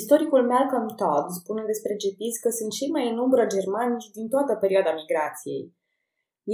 Istoricul 0.00 0.42
Malcolm 0.52 0.88
Todd 1.00 1.26
spune 1.40 1.62
despre 1.72 1.94
gepizi 2.04 2.42
că 2.44 2.50
sunt 2.58 2.70
cei 2.78 2.90
mai 2.96 3.04
în 3.12 3.18
umbră 3.24 3.44
germani 3.54 3.96
din 4.18 4.26
toată 4.34 4.52
perioada 4.62 4.92
migrației. 5.00 5.64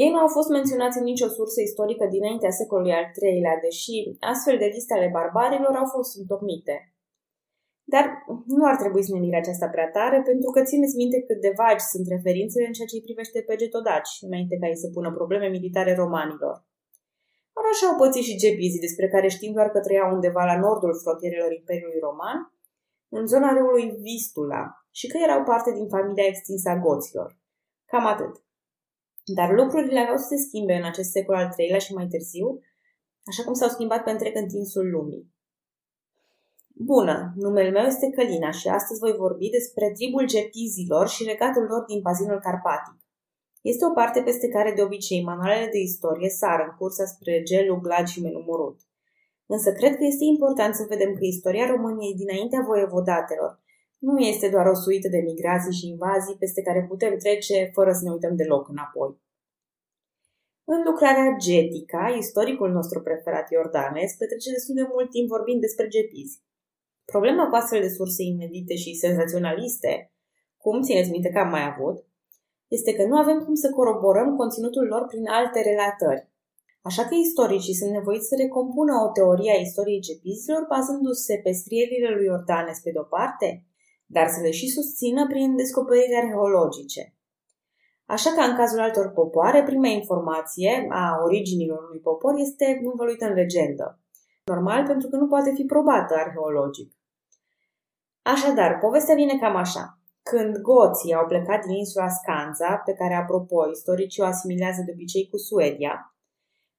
Ei 0.03 0.11
nu 0.13 0.19
au 0.25 0.31
fost 0.37 0.49
menționați 0.57 0.99
în 1.01 1.07
nicio 1.11 1.29
sursă 1.37 1.59
istorică 1.61 2.05
dinaintea 2.17 2.53
secolului 2.61 2.99
al 2.99 3.07
III-lea, 3.11 3.57
deși 3.67 3.97
astfel 4.33 4.57
de 4.63 4.69
liste 4.75 4.93
ale 4.95 5.09
barbarilor 5.17 5.75
au 5.83 5.89
fost 5.97 6.11
întocmite. 6.21 6.77
Dar 7.93 8.05
nu 8.57 8.63
ar 8.71 8.77
trebui 8.83 9.03
să 9.07 9.13
ne 9.13 9.23
mire 9.25 9.39
aceasta 9.41 9.69
prea 9.75 9.89
tare, 9.97 10.19
pentru 10.31 10.49
că 10.55 10.61
țineți 10.71 10.99
minte 11.03 11.19
cât 11.29 11.39
de 11.47 11.53
vagi 11.61 11.85
sunt 11.93 12.07
referințele 12.15 12.67
în 12.67 12.75
ceea 12.77 12.91
ce 12.91 12.97
îi 12.97 13.07
privește 13.09 13.39
pe 13.47 13.55
getodaci, 13.61 14.13
înainte 14.29 14.55
ca 14.61 14.67
ei 14.73 14.83
să 14.85 14.89
pună 14.97 15.09
probleme 15.19 15.49
militare 15.57 15.93
romanilor. 16.03 16.57
Ori 17.59 17.73
așa 17.73 17.87
au 17.89 17.97
pățit 18.03 18.25
și 18.29 18.41
gepizii, 18.45 18.87
despre 18.87 19.07
care 19.15 19.29
știm 19.37 19.53
doar 19.57 19.69
că 19.75 19.79
trăiau 19.87 20.09
undeva 20.17 20.43
la 20.51 20.57
nordul 20.65 20.93
frontierelor 21.03 21.53
Imperiului 21.61 22.05
Roman, 22.09 22.39
în 23.11 23.27
zona 23.27 23.53
râului 23.53 23.97
Vistula, 24.05 24.63
și 24.91 25.07
că 25.09 25.17
erau 25.23 25.43
parte 25.45 25.73
din 25.73 25.89
familia 25.89 26.27
extinsă 26.27 26.69
a 26.69 26.79
goților. 26.79 27.39
Cam 27.87 28.07
atât. 28.07 28.35
Dar 29.25 29.51
lucrurile 29.61 30.01
aveau 30.01 30.17
să 30.17 30.27
se 30.29 30.37
schimbe 30.37 30.75
în 30.75 30.85
acest 30.85 31.11
secol 31.11 31.35
al 31.35 31.55
III-lea 31.57 31.79
și 31.79 31.95
mai 31.95 32.07
târziu, 32.07 32.61
așa 33.25 33.43
cum 33.45 33.55
s-au 33.55 33.69
schimbat 33.69 34.03
pe 34.05 34.11
întreg 34.11 34.37
întinsul 34.37 34.91
lumii. 34.91 35.33
Bună, 36.75 37.33
numele 37.35 37.71
meu 37.71 37.85
este 37.85 38.11
Călina 38.11 38.51
și 38.51 38.69
astăzi 38.69 39.01
voi 39.01 39.13
vorbi 39.17 39.51
despre 39.51 39.93
tribul 39.95 40.27
gepizilor 40.27 41.09
și 41.09 41.25
regatul 41.25 41.63
lor 41.63 41.85
din 41.85 42.01
bazinul 42.01 42.41
carpatic. 42.41 42.97
Este 43.61 43.85
o 43.85 43.91
parte 43.91 44.23
peste 44.23 44.49
care 44.49 44.73
de 44.73 44.83
obicei 44.83 45.23
manualele 45.23 45.69
de 45.71 45.79
istorie 45.79 46.29
sar 46.29 46.61
în 46.67 46.77
cursa 46.79 47.05
spre 47.05 47.43
gelul 47.43 47.81
glad 47.81 48.07
și 48.07 48.21
menumorut. 48.21 48.81
Însă 49.55 49.73
cred 49.73 49.95
că 49.97 50.05
este 50.05 50.25
important 50.35 50.75
să 50.75 50.85
vedem 50.89 51.13
că 51.15 51.25
istoria 51.25 51.67
României 51.75 52.21
dinaintea 52.23 52.63
voievodatelor 52.69 53.53
nu 53.99 54.19
este 54.19 54.49
doar 54.49 54.67
o 54.67 54.75
suită 54.75 55.09
de 55.09 55.21
migrații 55.31 55.79
și 55.79 55.89
invazii 55.89 56.41
peste 56.43 56.61
care 56.63 56.87
putem 56.89 57.17
trece 57.17 57.71
fără 57.77 57.93
să 57.93 58.03
ne 58.05 58.11
uităm 58.11 58.37
deloc 58.37 58.69
înapoi. 58.69 59.11
În 60.65 60.81
lucrarea 60.89 61.37
Getica, 61.47 62.05
istoricul 62.19 62.71
nostru 62.71 62.99
preferat 63.01 63.51
Iordanes 63.51 64.13
petrece 64.21 64.51
destul 64.51 64.75
de 64.75 64.87
mult 64.93 65.11
timp 65.11 65.29
vorbind 65.29 65.61
despre 65.61 65.87
gepizi. 65.89 66.43
Problema 67.05 67.49
cu 67.49 67.55
astfel 67.55 67.81
de 67.81 67.89
surse 67.89 68.23
inedite 68.23 68.75
și 68.75 68.95
senzaționaliste, 68.95 70.13
cum 70.57 70.83
țineți 70.83 71.11
minte 71.11 71.31
că 71.31 71.39
am 71.39 71.51
mai 71.51 71.65
avut, 71.73 72.05
este 72.69 72.95
că 72.95 73.05
nu 73.07 73.17
avem 73.17 73.39
cum 73.45 73.55
să 73.55 73.71
coroborăm 73.71 74.37
conținutul 74.37 74.87
lor 74.87 75.07
prin 75.07 75.27
alte 75.29 75.61
relatări. 75.63 76.30
Așa 76.83 77.05
că 77.05 77.15
istoricii 77.15 77.75
sunt 77.75 77.91
nevoiți 77.91 78.29
să 78.29 78.35
recompună 78.39 78.93
o 79.07 79.11
teorie 79.17 79.53
a 79.53 79.61
istoriei 79.61 80.07
gepizilor 80.09 80.67
bazându-se 80.69 81.41
pe 81.45 81.53
scrierile 81.53 82.09
lui 82.15 82.25
Iordanes 82.25 82.79
pe 82.81 82.91
de-o 82.91 83.03
parte, 83.03 83.65
dar 84.07 84.29
să 84.29 84.41
le 84.41 84.51
și 84.51 84.67
susțină 84.69 85.27
prin 85.27 85.57
descoperiri 85.57 86.21
arheologice. 86.23 87.15
Așa 88.07 88.31
că 88.31 88.41
în 88.41 88.57
cazul 88.57 88.81
altor 88.81 89.09
popoare, 89.09 89.63
prima 89.63 89.87
informație 89.87 90.87
a 90.91 91.21
originilor 91.25 91.81
unui 91.89 92.01
popor 92.01 92.35
este 92.37 92.81
învăluită 92.83 93.25
în 93.27 93.35
legendă. 93.35 94.01
Normal 94.45 94.87
pentru 94.87 95.09
că 95.09 95.17
nu 95.17 95.27
poate 95.27 95.51
fi 95.55 95.65
probată 95.65 96.15
arheologic. 96.15 96.93
Așadar, 98.23 98.79
povestea 98.79 99.15
vine 99.15 99.39
cam 99.39 99.57
așa. 99.57 99.99
Când 100.23 100.57
goții 100.59 101.15
au 101.15 101.27
plecat 101.27 101.65
din 101.67 101.77
insula 101.77 102.09
Scanza, 102.09 102.83
pe 102.85 102.93
care, 102.93 103.15
apropo, 103.15 103.71
istoricii 103.71 104.23
o 104.23 104.27
asimilează 104.27 104.83
de 104.87 104.93
obicei 104.95 105.29
cu 105.31 105.37
Suedia, 105.37 106.10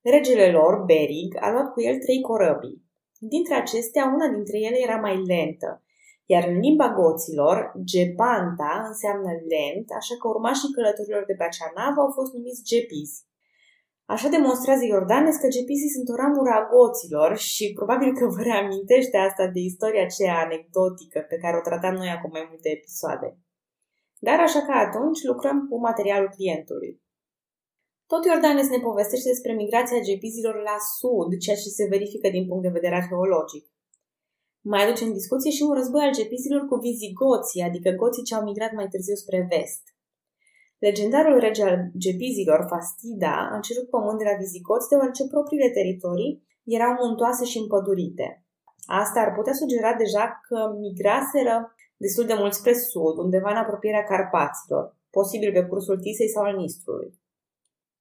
regele 0.01 0.51
lor, 0.51 0.83
Berig, 0.85 1.31
a 1.39 1.51
luat 1.51 1.71
cu 1.73 1.81
el 1.81 1.97
trei 1.99 2.21
corăbii. 2.21 2.81
Dintre 3.19 3.55
acestea, 3.55 4.11
una 4.15 4.27
dintre 4.35 4.57
ele 4.57 4.79
era 4.87 4.95
mai 4.95 5.15
lentă, 5.31 5.83
iar 6.25 6.43
în 6.47 6.57
limba 6.59 6.87
goților, 6.99 7.57
Gepanta 7.91 8.73
înseamnă 8.91 9.31
lent, 9.53 9.87
așa 9.99 10.15
că 10.19 10.27
urmașii 10.27 10.73
călătorilor 10.75 11.23
de 11.27 11.35
pe 11.37 11.43
acea 11.43 11.69
navă 11.75 11.99
au 12.01 12.11
fost 12.17 12.31
numiți 12.33 12.67
gepizi. 12.71 13.19
Așa 14.13 14.27
demonstrează 14.37 14.83
Iordanes 14.85 15.35
că 15.41 15.47
gepizii 15.57 15.95
sunt 15.95 16.07
o 16.09 16.15
ramură 16.21 16.51
a 16.55 16.67
goților 16.73 17.37
și 17.37 17.73
probabil 17.79 18.09
că 18.17 18.25
vă 18.35 18.41
reamintește 18.41 19.17
asta 19.17 19.45
de 19.55 19.59
istoria 19.59 20.03
aceea 20.03 20.37
anecdotică 20.45 21.19
pe 21.29 21.37
care 21.41 21.57
o 21.57 21.65
tratam 21.67 21.95
noi 21.95 22.09
acum 22.09 22.29
mai 22.33 22.45
multe 22.49 22.69
episoade. 22.77 23.27
Dar 24.19 24.39
așa 24.39 24.61
că 24.65 24.71
atunci 24.71 25.23
lucrăm 25.23 25.57
cu 25.67 25.79
materialul 25.79 26.29
clientului. 26.35 27.00
Tot 28.11 28.23
Iordanes 28.25 28.67
ne 28.69 28.79
povestește 28.87 29.29
despre 29.33 29.53
migrația 29.61 30.07
gepizilor 30.09 30.55
la 30.69 30.77
sud, 30.97 31.29
ceea 31.43 31.59
ce 31.63 31.69
se 31.77 31.85
verifică 31.93 32.27
din 32.29 32.45
punct 32.47 32.63
de 32.63 32.75
vedere 32.77 32.95
arheologic. 32.95 33.65
Mai 34.71 34.81
aduce 34.83 35.03
în 35.03 35.17
discuție 35.19 35.51
și 35.57 35.63
un 35.67 35.73
război 35.79 36.03
al 36.05 36.13
gepizilor 36.19 36.61
cu 36.69 36.75
vizigoții, 36.89 37.61
adică 37.69 37.89
goții 38.01 38.27
ce 38.27 38.35
au 38.35 38.43
migrat 38.49 38.73
mai 38.79 38.87
târziu 38.93 39.15
spre 39.15 39.39
vest. 39.51 39.83
Legendarul 40.85 41.39
rege 41.45 41.63
al 41.63 41.77
gepizilor, 42.05 42.59
Fastida, 42.69 43.35
a 43.55 43.59
cerut 43.67 43.87
pământ 43.89 44.17
de 44.17 44.27
la 44.29 44.35
vizigoți 44.43 44.89
deoarece 44.89 45.23
propriile 45.33 45.69
teritorii 45.77 46.33
erau 46.77 46.93
muntoase 47.03 47.45
și 47.51 47.57
împădurite. 47.57 48.27
Asta 49.01 49.19
ar 49.19 49.31
putea 49.37 49.53
sugera 49.61 49.91
deja 50.03 50.25
că 50.47 50.57
migraseră 50.85 51.55
destul 52.03 52.25
de 52.25 52.35
mult 52.41 52.53
spre 52.53 52.73
sud, 52.73 53.15
undeva 53.25 53.49
în 53.51 53.61
apropierea 53.63 54.07
Carpaților, 54.11 54.83
posibil 55.17 55.51
pe 55.51 55.63
cursul 55.69 55.97
Tisei 55.99 56.33
sau 56.35 56.43
al 56.43 56.55
Nistrului. 56.55 57.19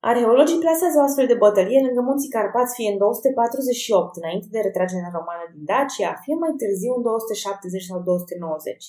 Arheologii 0.08 0.64
plasează 0.64 0.96
o 0.98 1.06
astfel 1.08 1.26
de 1.32 1.40
bătălie 1.44 1.80
lângă 1.86 2.00
munții 2.00 2.34
Carpați 2.36 2.74
fie 2.78 2.90
în 2.92 2.98
248, 2.98 4.16
înainte 4.20 4.48
de 4.54 4.60
retragerea 4.66 5.14
romană 5.18 5.44
din 5.52 5.64
Dacia, 5.70 6.12
fie 6.24 6.36
mai 6.42 6.52
târziu 6.60 6.92
în 6.96 7.02
270 7.02 7.82
sau 7.90 7.98
290. 8.00 8.84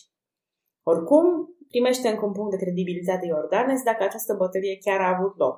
Oricum, 0.92 1.26
primește 1.72 2.08
încă 2.10 2.26
un 2.26 2.36
punct 2.38 2.52
de 2.52 2.62
credibilitate 2.64 3.26
Iordanes 3.26 3.82
dacă 3.90 4.02
această 4.04 4.34
bătălie 4.42 4.78
chiar 4.86 5.00
a 5.02 5.14
avut 5.16 5.34
loc. 5.44 5.58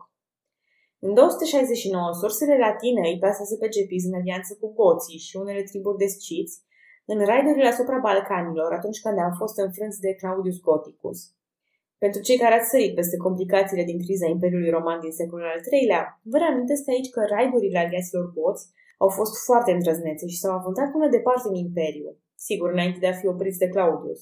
În 1.05 1.13
269, 1.13 2.13
sursele 2.21 2.55
latine 2.65 3.03
îi 3.09 3.21
plasează 3.23 3.55
pe 3.57 3.67
gepiz 3.75 4.03
în 4.09 4.19
alianță 4.19 4.51
cu 4.59 4.67
goții 4.79 5.23
și 5.27 5.33
unele 5.43 5.63
triburi 5.69 6.01
de 6.03 6.09
sciți 6.15 6.55
în 7.11 7.17
raidurile 7.29 7.67
asupra 7.73 7.97
Balcanilor 8.07 8.71
atunci 8.73 9.01
când 9.03 9.17
au 9.19 9.33
fost 9.41 9.55
înfrânți 9.65 10.03
de 10.05 10.15
Claudius 10.19 10.59
Goticus. 10.67 11.19
Pentru 12.03 12.21
cei 12.27 12.37
care 12.43 12.55
ați 12.55 12.69
sărit 12.73 12.93
peste 12.95 13.17
complicațiile 13.25 13.83
din 13.89 13.99
criza 14.03 14.27
Imperiului 14.35 14.75
Roman 14.77 14.99
din 15.05 15.13
secolul 15.21 15.51
al 15.53 15.61
III-lea, 15.71 16.03
vă 16.31 16.37
reamintesc 16.37 16.83
aici 16.93 17.09
că 17.15 17.21
raidurile 17.35 17.79
aliaților 17.79 18.25
goți 18.37 18.63
au 19.03 19.09
fost 19.17 19.33
foarte 19.47 19.71
îndrăznețe 19.71 20.25
și 20.27 20.41
s-au 20.41 20.53
avuntat 20.57 20.87
până 20.91 21.07
departe 21.17 21.45
în 21.47 21.55
Imperiu, 21.67 22.09
sigur 22.47 22.67
înainte 22.71 22.99
de 23.03 23.09
a 23.09 23.19
fi 23.19 23.25
opriți 23.33 23.61
de 23.63 23.67
Claudius. 23.73 24.21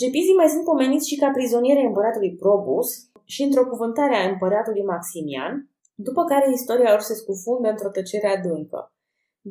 Gepizii 0.00 0.40
mai 0.40 0.48
sunt 0.54 0.64
pomeniți 0.64 1.08
și 1.10 1.20
ca 1.22 1.28
prizonieri 1.36 1.88
împăratului 1.90 2.36
Probus 2.42 2.88
și 3.32 3.42
într-o 3.42 3.68
cuvântare 3.72 4.14
a 4.16 4.28
împăratului 4.32 4.84
Maximian, 4.92 5.54
după 6.06 6.22
care 6.24 6.46
istoria 6.52 6.90
lor 6.90 7.02
se 7.10 7.14
scufundă 7.14 7.68
într-o 7.68 7.94
tăcere 7.96 8.28
adâncă. 8.36 8.80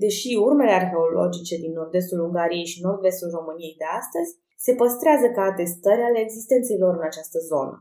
Deși 0.03 0.29
urmele 0.47 0.71
arheologice 0.71 1.55
din 1.63 1.71
nord-estul 1.71 2.19
Ungariei 2.27 2.71
și 2.71 2.81
nord-vestul 2.85 3.29
României 3.37 3.75
de 3.81 3.87
astăzi 3.99 4.31
se 4.65 4.71
păstrează 4.81 5.27
ca 5.35 5.43
atestări 5.51 6.01
ale 6.07 6.19
existenței 6.19 6.77
lor 6.83 6.93
în 6.99 7.05
această 7.09 7.39
zonă. 7.51 7.75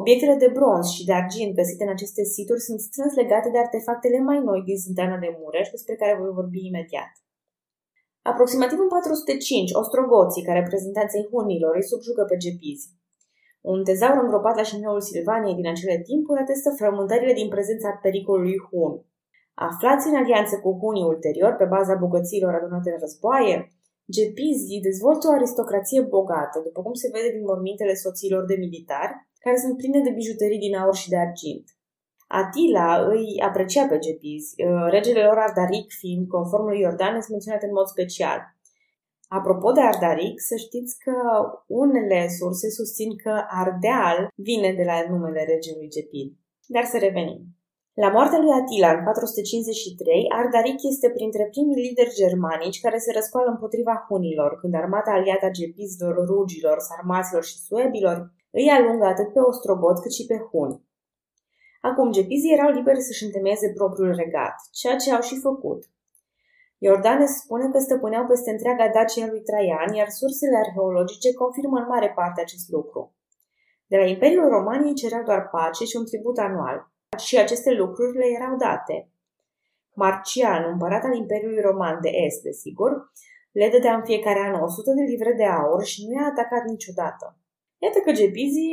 Obiectele 0.00 0.36
de 0.44 0.50
bronz 0.56 0.86
și 0.96 1.06
de 1.08 1.14
argint 1.20 1.52
găsite 1.60 1.82
în 1.84 1.92
aceste 1.96 2.22
situri 2.36 2.66
sunt 2.68 2.80
strâns 2.88 3.12
legate 3.22 3.48
de 3.50 3.58
artefactele 3.58 4.18
mai 4.28 4.38
noi 4.48 4.60
din 4.68 4.78
Sânteana 4.84 5.18
de 5.24 5.30
Mureș, 5.38 5.68
despre 5.76 5.94
care 6.00 6.20
voi 6.20 6.32
vorbi 6.40 6.60
imediat. 6.70 7.12
Aproximativ 8.30 8.78
în 8.84 8.88
405, 8.88 9.72
ostrogoții, 9.82 10.46
ca 10.46 10.52
reprezentanței 10.52 11.28
hunilor, 11.30 11.72
îi 11.76 11.90
subjugă 11.92 12.22
pe 12.30 12.36
gepizi. 12.44 12.88
Un 13.60 13.84
tezaur 13.84 14.18
îngropat 14.22 14.56
la 14.56 14.68
șineul 14.70 15.00
Silvaniei 15.00 15.58
din 15.60 15.68
acele 15.68 15.96
timpuri 16.08 16.40
atestă 16.40 16.70
frământările 16.78 17.32
din 17.32 17.48
prezența 17.48 17.90
pericolului 18.04 18.58
hun. 18.68 18.92
Aflați 19.54 20.08
în 20.08 20.16
alianță 20.22 20.54
cu 20.62 20.70
hunii 20.80 21.10
ulterior, 21.12 21.52
pe 21.52 21.64
baza 21.64 21.94
bogăților 21.94 22.52
adunate 22.54 22.90
în 22.90 22.98
războaie, 23.04 23.56
Gepizii 24.16 24.86
dezvoltă 24.88 25.24
o 25.28 25.32
aristocrație 25.38 26.00
bogată, 26.00 26.60
după 26.64 26.80
cum 26.82 26.94
se 27.02 27.10
vede 27.14 27.30
din 27.36 27.44
mormintele 27.50 27.94
soților 27.94 28.44
de 28.44 28.56
militari, 28.64 29.12
care 29.44 29.56
sunt 29.56 29.76
pline 29.76 30.00
de 30.00 30.16
bijuterii 30.20 30.64
din 30.66 30.74
aur 30.76 30.94
și 30.94 31.08
de 31.08 31.18
argint. 31.26 31.66
Atila 32.40 33.06
îi 33.14 33.26
aprecia 33.48 33.86
pe 33.86 33.98
gepizi, 33.98 34.54
uh, 34.56 34.86
regele 34.90 35.22
lor 35.24 35.38
Ardaric 35.38 35.88
fiind, 36.00 36.28
conform 36.28 36.64
lui 36.66 36.80
Iordanes, 36.80 37.28
menționat 37.28 37.62
în 37.62 37.72
mod 37.78 37.86
special. 37.86 38.38
Apropo 39.28 39.72
de 39.72 39.80
Ardaric, 39.80 40.40
să 40.40 40.56
știți 40.56 40.98
că 41.04 41.16
unele 41.66 42.28
surse 42.38 42.70
susțin 42.70 43.16
că 43.16 43.44
Ardeal 43.48 44.28
vine 44.34 44.72
de 44.72 44.84
la 44.90 44.96
numele 45.10 45.44
regelui 45.44 45.88
Gepid. 45.88 46.30
Dar 46.66 46.84
să 46.84 46.98
revenim. 46.98 47.40
La 47.94 48.08
moartea 48.10 48.38
lui 48.38 48.52
Atila 48.60 48.90
în 48.92 49.04
453, 49.04 50.26
Ardaric 50.28 50.78
este 50.92 51.10
printre 51.10 51.48
primii 51.50 51.82
lideri 51.82 52.14
germanici 52.14 52.80
care 52.80 52.98
se 52.98 53.12
răscoală 53.12 53.50
împotriva 53.50 54.04
hunilor, 54.08 54.58
când 54.60 54.74
armata 54.74 55.10
aliată 55.10 55.46
a 55.46 55.50
gepizilor, 55.50 56.14
rugilor, 56.26 56.78
sarmaților 56.78 57.44
și 57.44 57.56
suebilor 57.66 58.32
îi 58.50 58.68
alungă 58.68 59.04
atât 59.04 59.32
pe 59.32 59.40
ostrogoți 59.40 60.02
cât 60.02 60.12
și 60.12 60.26
pe 60.26 60.38
huni. 60.50 60.82
Acum, 61.80 62.10
gepizii 62.10 62.52
erau 62.52 62.70
liberi 62.70 63.00
să-și 63.00 63.24
întemeieze 63.24 63.72
propriul 63.72 64.14
regat, 64.14 64.54
ceea 64.72 64.96
ce 64.96 65.12
au 65.14 65.20
și 65.20 65.36
făcut. 65.40 65.84
Iordanes 66.78 67.30
spune 67.30 67.68
că 67.68 67.78
stăpâneau 67.78 68.26
peste 68.26 68.50
întreaga 68.50 68.88
Dacia 68.88 69.26
lui 69.26 69.42
Traian, 69.42 69.94
iar 69.94 70.08
sursele 70.08 70.56
arheologice 70.56 71.32
confirmă 71.32 71.78
în 71.78 71.86
mare 71.88 72.12
parte 72.14 72.40
acest 72.40 72.68
lucru. 72.68 73.14
De 73.86 73.96
la 73.96 74.04
Imperiul 74.04 74.48
Roman 74.48 74.82
ei 74.84 74.94
cereau 74.94 75.22
doar 75.22 75.48
pace 75.48 75.84
și 75.84 75.96
un 75.96 76.04
tribut 76.04 76.38
anual. 76.38 76.90
Și 77.26 77.38
aceste 77.38 77.70
lucruri 77.70 78.18
le 78.18 78.26
erau 78.36 78.56
date. 78.56 79.08
Marcian, 79.94 80.62
împărat 80.72 81.04
al 81.04 81.14
Imperiului 81.14 81.60
Roman 81.60 81.98
de 82.00 82.10
Est, 82.26 82.42
desigur, 82.42 82.90
le 83.52 83.68
dădea 83.68 83.94
în 83.94 84.04
fiecare 84.04 84.40
an 84.40 84.54
100 84.62 84.92
de 84.98 85.02
livre 85.02 85.32
de 85.32 85.44
aur 85.44 85.84
și 85.84 86.06
nu 86.06 86.12
i-a 86.12 86.26
atacat 86.26 86.64
niciodată. 86.64 87.26
Iată 87.78 87.98
că 88.04 88.10
gepizii 88.12 88.72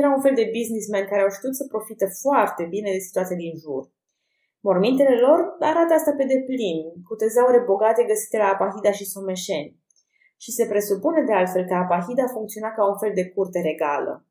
era 0.00 0.08
un 0.16 0.20
fel 0.20 0.34
de 0.34 0.50
businessmen 0.56 1.04
care 1.06 1.22
au 1.22 1.30
știut 1.36 1.54
să 1.56 1.66
profite 1.74 2.06
foarte 2.22 2.64
bine 2.74 2.90
de 2.92 2.98
situația 2.98 3.36
din 3.36 3.54
jur. 3.64 3.84
Mormintele 4.60 5.16
lor 5.26 5.40
arată 5.60 5.92
asta 5.94 6.12
pe 6.16 6.24
deplin, 6.24 6.78
cu 7.08 7.14
tezaure 7.14 7.60
bogate 7.72 8.02
găsite 8.04 8.36
la 8.36 8.48
Apahida 8.54 8.90
și 8.98 9.10
Someșeni. 9.12 9.76
Și 10.36 10.50
se 10.52 10.66
presupune 10.66 11.22
de 11.22 11.32
altfel 11.32 11.64
că 11.66 11.74
Apahida 11.74 12.26
funcționa 12.26 12.70
ca 12.72 12.82
un 12.88 12.98
fel 12.98 13.12
de 13.14 13.28
curte 13.28 13.60
regală. 13.60 14.26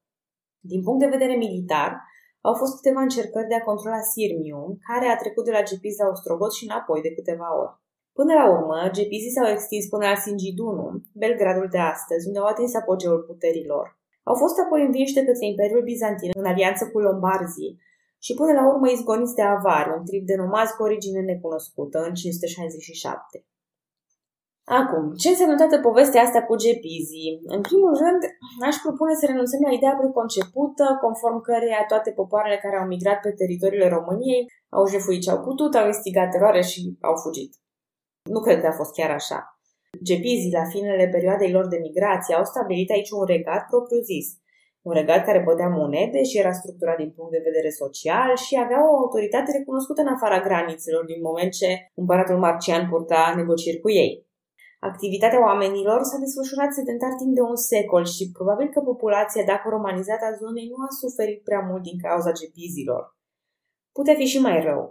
Din 0.59 0.83
punct 0.83 0.99
de 0.99 1.13
vedere 1.15 1.35
militar, 1.35 2.01
au 2.47 2.53
fost 2.61 2.73
câteva 2.75 3.01
încercări 3.01 3.51
de 3.51 3.55
a 3.57 3.67
controla 3.69 4.01
Sirmium, 4.11 4.69
care 4.87 5.05
a 5.07 5.21
trecut 5.21 5.43
de 5.45 5.55
la 5.57 5.67
Gepiz 5.69 5.95
la 5.97 6.09
Ostrogot 6.13 6.51
și 6.53 6.67
înapoi 6.67 7.01
de 7.05 7.15
câteva 7.17 7.49
ori. 7.61 7.73
Până 8.17 8.33
la 8.39 8.45
urmă, 8.55 8.77
gepizii 8.97 9.35
s-au 9.35 9.47
extins 9.55 9.85
până 9.93 10.05
la 10.11 10.21
Singidunum, 10.25 10.93
Belgradul 11.21 11.67
de 11.75 11.81
astăzi, 11.93 12.27
unde 12.27 12.39
au 12.39 12.47
atins 12.53 12.73
apogeul 12.75 13.21
puterilor. 13.29 13.85
Au 14.29 14.35
fost 14.43 14.55
apoi 14.59 14.81
învinși 14.85 15.17
de 15.17 15.23
către 15.27 15.45
Imperiul 15.45 15.83
Bizantin 15.91 16.31
în 16.41 16.45
alianță 16.45 16.83
cu 16.91 16.99
Lombarzii 16.99 17.73
și 18.25 18.33
până 18.39 18.51
la 18.59 18.67
urmă 18.71 18.87
izgoniți 18.89 19.37
de 19.39 19.45
avari, 19.55 19.93
un 19.97 20.05
trip 20.05 20.25
de 20.25 20.35
nomazi 20.35 20.75
cu 20.75 20.83
origine 20.83 21.21
necunoscută, 21.21 21.97
în 22.07 22.13
567. 22.13 23.45
Acum, 24.65 25.13
ce 25.21 25.29
înseamnă 25.29 25.55
toată 25.55 25.77
povestea 25.87 26.21
asta 26.21 26.41
cu 26.43 26.55
gepizii? 26.55 27.41
În 27.55 27.61
primul 27.61 27.93
rând, 28.03 28.21
aș 28.67 28.75
propune 28.85 29.13
să 29.19 29.25
renunțăm 29.25 29.61
la 29.67 29.71
ideea 29.77 29.95
preconcepută, 30.01 30.85
conform 31.03 31.41
căreia 31.41 31.83
toate 31.87 32.11
popoarele 32.11 32.57
care 32.63 32.75
au 32.77 32.87
migrat 32.93 33.19
pe 33.21 33.31
teritoriile 33.31 33.89
României 33.97 34.45
au 34.77 34.83
jefuit 34.93 35.21
ce 35.21 35.31
au 35.31 35.39
putut, 35.47 35.75
au 35.75 35.85
instigat 35.87 36.29
teroare 36.31 36.61
și 36.61 36.97
au 37.09 37.15
fugit. 37.23 37.51
Nu 38.33 38.39
cred 38.39 38.59
că 38.61 38.67
a 38.67 38.79
fost 38.79 38.93
chiar 38.93 39.11
așa. 39.11 39.39
Gepizii, 40.03 40.57
la 40.59 40.65
finele 40.73 41.07
perioadei 41.07 41.51
lor 41.51 41.67
de 41.67 41.77
migrație, 41.87 42.35
au 42.35 42.43
stabilit 42.43 42.89
aici 42.91 43.09
un 43.09 43.25
regat 43.25 43.63
propriu-zis. 43.71 44.27
Un 44.81 44.93
regat 44.93 45.25
care 45.25 45.43
bădea 45.47 45.67
monede 45.67 46.23
și 46.23 46.37
era 46.37 46.51
structurat 46.51 46.97
din 46.97 47.11
punct 47.15 47.31
de 47.31 47.45
vedere 47.47 47.69
social 47.69 48.35
și 48.35 48.59
avea 48.63 48.79
o 48.89 48.95
autoritate 48.95 49.51
recunoscută 49.51 50.01
în 50.01 50.07
afara 50.07 50.39
granițelor 50.39 51.05
din 51.05 51.21
moment 51.21 51.51
ce 51.51 51.91
împăratul 51.95 52.37
Marcian 52.37 52.89
purta 52.89 53.33
negocieri 53.35 53.79
cu 53.79 53.89
ei. 53.89 54.24
Activitatea 54.91 55.45
oamenilor 55.49 55.99
s-a 56.09 56.23
desfășurat 56.23 56.71
sedentar 56.79 57.13
timp 57.21 57.33
de 57.37 57.43
un 57.51 57.57
secol 57.71 58.03
și 58.15 58.23
probabil 58.37 58.67
că 58.73 58.79
populația, 58.91 59.43
dacă 59.51 59.65
romanizată 59.69 60.23
a 60.27 60.37
zonei, 60.41 60.67
nu 60.73 60.77
a 60.85 60.89
suferit 61.01 61.39
prea 61.47 61.61
mult 61.69 61.83
din 61.89 61.97
cauza 62.05 62.31
gepizilor. 62.41 63.03
Putea 63.97 64.15
fi 64.21 64.25
și 64.33 64.39
mai 64.47 64.57
rău. 64.67 64.81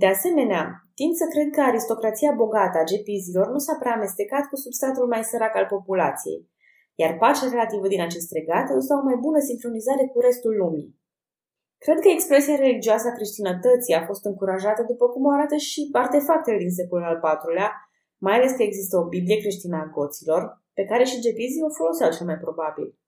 De 0.00 0.06
asemenea, 0.14 0.64
tind 0.98 1.14
să 1.20 1.26
cred 1.32 1.48
că 1.54 1.60
aristocrația 1.60 2.32
bogată 2.42 2.76
a 2.78 2.88
gepizilor 2.92 3.46
nu 3.54 3.60
s-a 3.66 3.74
prea 3.80 3.94
amestecat 3.96 4.44
cu 4.50 4.56
substratul 4.64 5.06
mai 5.12 5.22
sărac 5.30 5.54
al 5.56 5.66
populației, 5.74 6.40
iar 7.02 7.12
pacea 7.22 7.48
relativă 7.54 7.86
din 7.88 8.02
acest 8.08 8.28
regat 8.38 8.66
a 8.70 8.74
dus 8.78 8.88
la 8.88 8.96
o 9.00 9.06
mai 9.08 9.18
bună 9.26 9.40
sincronizare 9.48 10.04
cu 10.12 10.18
restul 10.20 10.54
lumii. 10.62 10.88
Cred 11.84 11.98
că 12.00 12.08
expresia 12.08 12.56
religioasă 12.64 13.06
a 13.08 13.16
creștinătății 13.18 13.94
a 13.94 14.06
fost 14.10 14.24
încurajată 14.24 14.82
după 14.82 15.06
cum 15.12 15.24
o 15.26 15.30
arată 15.30 15.56
și 15.56 15.80
artefactele 15.92 16.58
din 16.64 16.70
secolul 16.70 17.06
al 17.10 17.18
IV-lea, 17.24 17.70
mai 18.18 18.34
ales 18.34 18.52
că 18.52 18.62
există 18.62 18.96
o 18.96 19.08
Biblie 19.08 19.38
creștină 19.40 19.76
a 19.76 19.90
goților, 19.94 20.42
pe 20.74 20.84
care 20.84 21.04
și 21.04 21.20
gepizii 21.20 21.66
o 21.68 21.74
foloseau 21.78 22.10
cel 22.10 22.26
mai 22.26 22.38
probabil. 22.44 22.98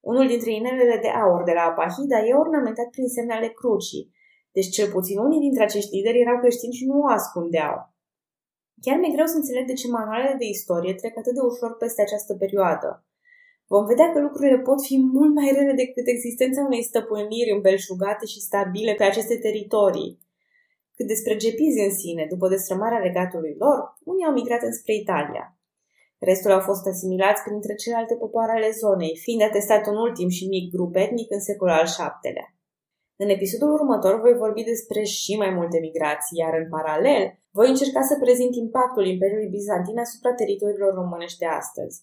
Unul 0.00 0.26
dintre 0.26 0.50
inelele 0.52 0.98
de 1.02 1.08
aur 1.08 1.42
de 1.42 1.52
la 1.52 1.64
Apahida 1.70 2.18
e 2.26 2.42
ornamentat 2.44 2.88
prin 2.90 3.08
semnele 3.08 3.48
crucii, 3.48 4.10
deci 4.56 4.74
cel 4.76 4.88
puțin 4.90 5.18
unii 5.18 5.40
dintre 5.46 5.62
acești 5.62 5.94
lideri 5.96 6.20
erau 6.20 6.38
creștini 6.38 6.78
și 6.78 6.86
nu 6.86 7.00
o 7.00 7.06
ascundeau. 7.18 7.74
Chiar 8.82 8.96
mi-e 8.98 9.14
greu 9.14 9.26
să 9.26 9.36
înțeleg 9.36 9.66
de 9.66 9.72
ce 9.72 9.88
manualele 9.88 10.36
de 10.38 10.46
istorie 10.56 10.94
trec 10.94 11.14
atât 11.18 11.34
de 11.34 11.40
ușor 11.50 11.76
peste 11.76 12.02
această 12.02 12.32
perioadă. 12.34 13.04
Vom 13.66 13.84
vedea 13.86 14.12
că 14.12 14.18
lucrurile 14.20 14.58
pot 14.58 14.80
fi 14.88 14.96
mult 15.16 15.34
mai 15.34 15.50
rele 15.56 15.72
decât 15.72 16.06
existența 16.06 16.60
unei 16.64 16.82
stăpâniri 16.82 17.54
îmbelșugate 17.54 18.26
și 18.26 18.40
stabile 18.40 18.94
pe 18.94 19.04
aceste 19.04 19.36
teritorii. 19.38 20.18
Cât 20.96 21.06
despre 21.06 21.36
gepizi 21.36 21.84
în 21.88 21.94
sine, 22.02 22.26
după 22.32 22.48
destrămarea 22.48 23.04
regatului 23.06 23.54
lor, 23.58 23.78
unii 24.04 24.26
au 24.26 24.32
migrat 24.32 24.62
înspre 24.62 24.94
Italia. 24.94 25.44
Restul 26.18 26.50
au 26.56 26.60
fost 26.60 26.86
asimilați 26.86 27.42
printre 27.42 27.74
celelalte 27.74 28.14
popoare 28.14 28.52
ale 28.52 28.70
zonei, 28.82 29.14
fiind 29.24 29.42
atestat 29.42 29.86
un 29.86 29.96
ultim 29.96 30.28
și 30.28 30.48
mic 30.54 30.64
grup 30.74 30.94
etnic 31.04 31.28
în 31.36 31.40
secolul 31.40 31.74
al 31.74 31.88
VII-lea. 31.96 32.48
În 33.22 33.28
episodul 33.28 33.70
următor 33.78 34.20
voi 34.20 34.34
vorbi 34.44 34.62
despre 34.72 35.02
și 35.02 35.32
mai 35.42 35.50
multe 35.58 35.78
migrații, 35.86 36.38
iar 36.42 36.54
în 36.62 36.68
paralel 36.68 37.22
voi 37.56 37.68
încerca 37.68 38.02
să 38.10 38.14
prezint 38.24 38.54
impactul 38.54 39.06
Imperiului 39.06 39.54
Bizantin 39.56 39.98
asupra 39.98 40.32
teritoriilor 40.40 40.92
românești 40.94 41.38
de 41.38 41.46
astăzi. 41.60 41.96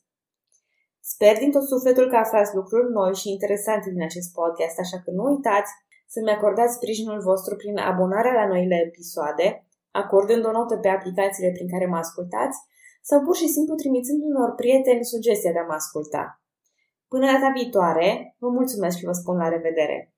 Sper 1.14 1.38
din 1.38 1.52
tot 1.52 1.66
sufletul 1.74 2.08
că 2.10 2.16
aflați 2.16 2.56
lucruri 2.56 2.92
noi 2.92 3.14
și 3.22 3.32
interesante 3.36 3.88
din 3.90 4.04
acest 4.04 4.30
podcast, 4.40 4.80
așa 4.80 4.98
că 5.04 5.10
nu 5.12 5.24
uitați 5.32 5.72
să-mi 6.14 6.36
acordați 6.36 6.76
sprijinul 6.80 7.20
vostru 7.30 7.56
prin 7.56 7.78
abonarea 7.78 8.34
la 8.34 8.48
noile 8.48 8.78
episoade, 8.88 9.48
acordând 9.92 10.46
o 10.46 10.52
notă 10.52 10.76
pe 10.78 10.88
aplicațiile 10.88 11.52
prin 11.52 11.70
care 11.70 11.86
mă 11.86 11.98
ascultați 11.98 12.58
sau 13.02 13.22
pur 13.22 13.36
și 13.36 13.48
simplu 13.48 13.76
trimițând 13.76 14.22
unor 14.24 14.50
prieteni 14.56 15.06
sugestia 15.06 15.52
de 15.52 15.60
a 15.60 15.70
mă 15.70 15.74
asculta. 15.74 16.42
Până 17.08 17.26
data 17.26 17.52
viitoare, 17.56 18.36
vă 18.40 18.50
mulțumesc 18.50 18.98
și 18.98 19.06
vă 19.06 19.12
spun 19.12 19.38
la 19.38 19.48
revedere! 19.48 20.13